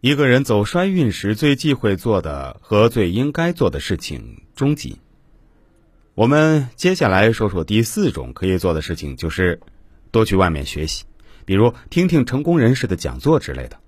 [0.00, 5.00] 一个人走衰运时最忌讳做的和最应该做的事情，终极。
[6.14, 9.60] 我们接下来说说第四种可以做的事情，就是
[10.12, 11.04] 多去外面学习，
[11.44, 13.80] 比如听听成功人士的讲座之类的。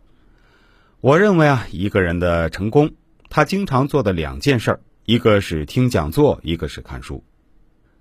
[1.01, 2.91] 我认为啊，一个人的成功，
[3.29, 7.23] 他经常做的两件事儿，一个是听讲座，一个是看书。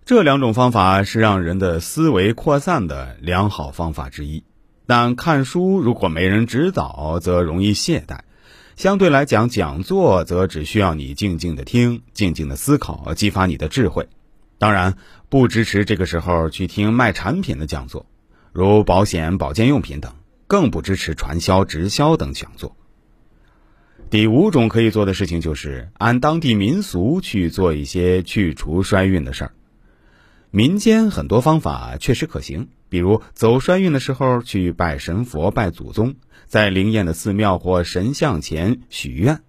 [0.03, 4.43] 这两种方法是让人的思维扩散的良好方法之一。
[4.89, 8.21] 但看书如果没人指导，则容易懈怠；
[8.75, 14.07] 相对来讲，讲座则只需要你静静的听，静静的思考，激发你的智慧。
[14.57, 14.95] 当然，
[15.29, 18.07] 不支持这个时候去听卖产品的讲座，
[18.51, 20.13] 如保险、保健用品等；
[20.47, 22.75] 更不支持传销、直销等讲座。
[24.09, 29.51] 第五种可以做的事情，就是按当地民俗去做一些去除衰运的事儿。
[30.51, 36.15] 民间很多方法确实可行，比如走衰运的时候去拜神佛、拜祖宗，
[36.47, 39.41] 在灵验的寺庙或神像前许愿，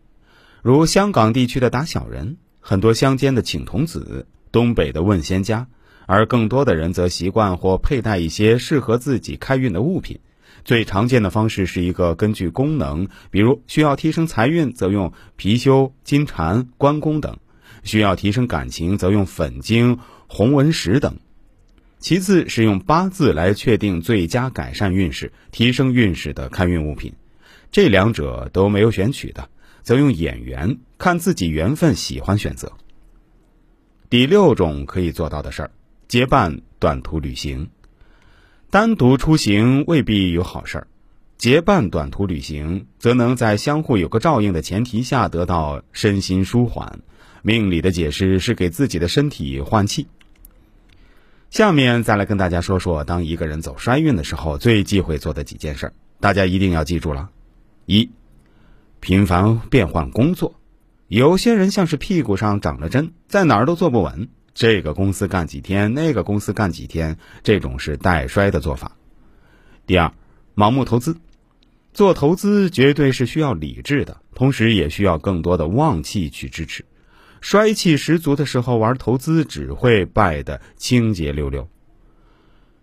[0.63, 5.69] 如香港地区的打小人，很多乡间的请童子，东北的问仙家，
[6.05, 10.21] 而更多的人则习惯或佩戴一些适合自己开运的物品。
[10.67, 17.37] 最常见的方式是一个根据功能，比如需要提升财运，则用貔貅、金蟾、关公等；
[17.85, 19.99] 需要提升感情，则用粉晶。
[20.33, 21.17] 红纹石等，
[21.99, 27.15] 其次是用八字来确定最佳改善运势、提升运势的开运物品，
[27.73, 29.49] 这两者都没有选取的，
[29.83, 32.71] 则用眼缘看自己缘分喜欢选择。
[34.09, 35.71] 第六种可以做到的事儿，
[36.07, 37.69] 结伴短途旅行。
[38.71, 40.87] 单独出行未必有好事儿，
[41.39, 47.01] 结伴短途旅行则能在相互有个照应的前提下得到身心舒缓。
[47.43, 50.07] 命理的解释是给自己的身体换气。
[51.51, 57.29] 下面再来跟大家说说，当一个人走衰运的时候，最忌讳做的几件事，大家一定要记住了。
[57.87, 58.09] 一，
[59.01, 60.55] 频繁变换工作，
[61.09, 68.93] 有些人像是屁股上长了针，在哪儿都坐不稳，这个公司干几天，那个公司干几天，这种是带衰的做法。
[69.87, 70.13] 第二，
[70.55, 71.17] 盲目投资，
[71.93, 76.85] 做投资绝对是需要理智的，同时也需要更多的旺气去支持。
[77.41, 81.69] 衰气十足的时候玩投资，只会败得清洁溜溜。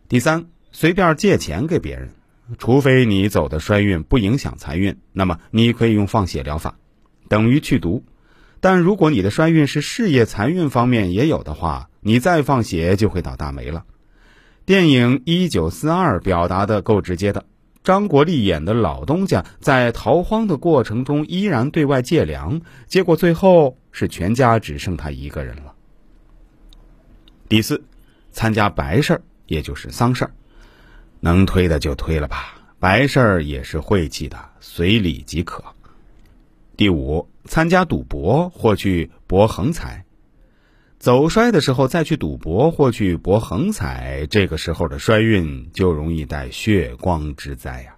[0.10, 2.10] 第三，随便借钱给别人，
[2.58, 6.78] 除非你走的衰运不影响财运，那么你可以用放血疗法，
[7.28, 8.04] 等于去毒。
[8.60, 13.86] 但如果你的衰运是事业财运方面也有的话，你再放血就会倒大霉了。
[14.66, 17.46] 电影《一九四二》表达的够直接的。
[17.88, 25.74] 张国立演的老东家在逃荒的过程中依然对外借粮，结果最后是全家只剩他一个人了。
[27.48, 27.82] 第四，
[28.30, 30.32] 参加白事儿，也就是丧事儿，
[31.22, 35.64] 能推的就推了吧，白事儿也是晦气的，随礼即可。
[36.76, 40.04] 第五，参加赌博或去博横财，
[41.00, 47.97] 走衰的时候再去赌博或去博横财，这个时候的衰运就容易带血光之灾呀。